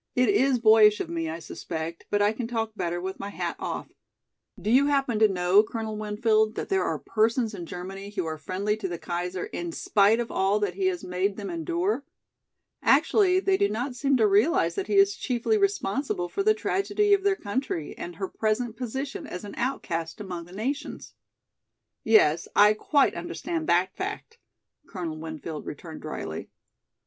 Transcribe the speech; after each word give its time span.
"It 0.15 0.29
is 0.29 0.57
boyish 0.57 0.99
of 0.99 1.09
me, 1.09 1.29
I 1.29 1.37
suspect, 1.37 2.07
but 2.09 2.23
I 2.23 2.33
can 2.33 2.47
talk 2.47 2.71
better 2.75 2.99
with 2.99 3.19
my 3.19 3.29
hat 3.29 3.55
off. 3.59 3.89
Do 4.59 4.71
you 4.71 4.87
happen 4.87 5.19
to 5.19 5.27
know, 5.27 5.61
Colonel 5.61 5.95
Winfield, 5.95 6.55
that 6.55 6.69
there 6.69 6.83
are 6.83 6.97
persons 6.97 7.53
in 7.53 7.67
Germany 7.67 8.09
who 8.09 8.25
are 8.25 8.39
friendly 8.39 8.75
to 8.77 8.87
the 8.87 8.97
Kaiser 8.97 9.45
in 9.45 9.71
spite 9.71 10.19
of 10.19 10.31
all 10.31 10.59
that 10.59 10.73
he 10.73 10.87
has 10.87 11.03
made 11.03 11.37
them 11.37 11.51
endure? 11.51 12.03
Actually 12.81 13.39
they 13.39 13.57
do 13.57 13.69
not 13.69 13.93
seem 13.93 14.17
to 14.17 14.25
realize 14.25 14.73
that 14.73 14.87
he 14.87 14.95
is 14.95 15.15
chiefly 15.15 15.55
responsible 15.55 16.27
for 16.29 16.41
the 16.41 16.55
tragedy 16.55 17.13
of 17.13 17.21
their 17.21 17.35
country 17.35 17.95
and 17.95 18.15
her 18.15 18.27
present 18.27 18.75
position 18.75 19.27
as 19.27 19.43
an 19.43 19.53
outcast 19.53 20.19
among 20.19 20.45
the 20.45 20.51
nations." 20.51 21.13
"Yes, 22.03 22.47
I 22.55 22.73
quite 22.73 23.13
understand 23.13 23.67
that 23.67 23.95
fact," 23.95 24.39
Colonel 24.87 25.17
Winfield 25.19 25.67
returned 25.67 26.01
drily. 26.01 26.49